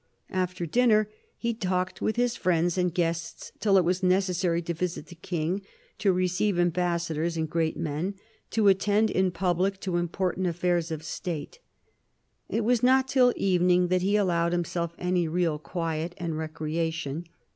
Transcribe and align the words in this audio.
After 0.31 0.65
dinner 0.65 1.09
he 1.37 1.53
talked 1.53 2.01
with 2.01 2.15
his 2.15 2.35
friends 2.35 2.75
and 2.75 2.91
guests 2.91 3.51
till 3.59 3.77
it 3.77 3.85
was 3.85 4.01
necessary 4.01 4.59
to 4.63 4.73
visit 4.73 5.05
the 5.05 5.13
King, 5.15 5.61
to 5.99 6.11
receive 6.11 6.57
ambassadors 6.57 7.37
and 7.37 7.47
great 7.47 7.77
men, 7.77 8.15
to 8.49 8.67
attend 8.67 9.11
in 9.11 9.29
public 9.29 9.79
to 9.81 9.97
important 9.97 10.47
affairs 10.47 10.89
of 10.89 11.03
State. 11.03 11.59
It 12.49 12.63
was 12.65 12.81
not 12.81 13.07
till 13.07 13.31
evening 13.35 13.89
that 13.89 14.01
he 14.01 14.15
allowed 14.15 14.53
himself 14.53 14.95
any 14.97 15.27
real 15.27 15.59
quiet 15.59 16.15
and 16.17 16.35
recreation. 16.35 17.25